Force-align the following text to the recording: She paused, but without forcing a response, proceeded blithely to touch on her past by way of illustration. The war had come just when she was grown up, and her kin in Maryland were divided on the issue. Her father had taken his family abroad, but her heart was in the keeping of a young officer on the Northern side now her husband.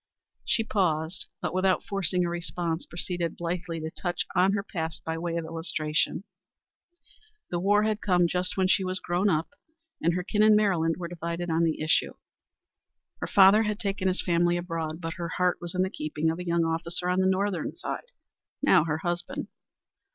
She 0.45 0.63
paused, 0.63 1.27
but 1.43 1.53
without 1.53 1.83
forcing 1.83 2.25
a 2.25 2.27
response, 2.29 2.87
proceeded 2.87 3.37
blithely 3.37 3.79
to 3.81 3.91
touch 3.91 4.25
on 4.35 4.53
her 4.53 4.63
past 4.63 5.03
by 5.03 5.15
way 5.15 5.35
of 5.37 5.45
illustration. 5.45 6.23
The 7.51 7.59
war 7.59 7.83
had 7.83 8.01
come 8.01 8.27
just 8.27 8.57
when 8.57 8.67
she 8.67 8.83
was 8.83 8.97
grown 8.99 9.29
up, 9.29 9.49
and 10.01 10.15
her 10.15 10.23
kin 10.23 10.41
in 10.41 10.55
Maryland 10.55 10.95
were 10.97 11.07
divided 11.07 11.51
on 11.51 11.61
the 11.65 11.79
issue. 11.83 12.13
Her 13.19 13.27
father 13.27 13.61
had 13.61 13.79
taken 13.79 14.07
his 14.07 14.23
family 14.23 14.57
abroad, 14.57 15.01
but 15.01 15.13
her 15.17 15.29
heart 15.37 15.59
was 15.61 15.75
in 15.75 15.83
the 15.83 15.89
keeping 15.91 16.31
of 16.31 16.39
a 16.39 16.47
young 16.47 16.65
officer 16.65 17.07
on 17.07 17.19
the 17.19 17.27
Northern 17.29 17.75
side 17.75 18.05
now 18.59 18.83
her 18.85 18.97
husband. 18.97 19.49